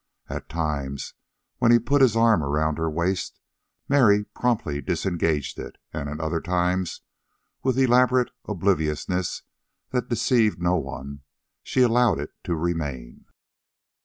At 0.31 0.49
times, 0.49 1.13
when 1.59 1.71
he 1.71 1.77
put 1.77 2.01
his 2.01 2.15
arm 2.15 2.41
around 2.43 2.79
her 2.79 2.89
waist, 2.89 3.39
Mary 3.87 4.23
promptly 4.23 4.81
disengaged 4.81 5.59
it; 5.59 5.75
and 5.93 6.09
at 6.09 6.19
other 6.19 6.41
times, 6.41 7.01
with 7.61 7.77
elaborate 7.77 8.31
obliviousness 8.45 9.43
that 9.91 10.09
deceived 10.09 10.59
no 10.59 10.75
one, 10.77 11.21
she 11.61 11.81
allowed 11.83 12.19
it 12.19 12.31
to 12.45 12.55
remain. 12.55 13.25